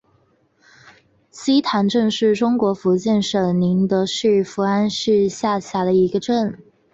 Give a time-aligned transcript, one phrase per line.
[1.29, 6.57] 溪潭镇是中国福建省宁德市福安市下辖的一个镇。